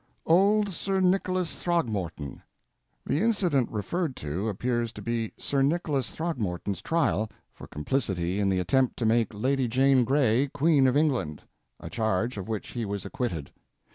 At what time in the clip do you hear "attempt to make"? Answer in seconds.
8.57-9.31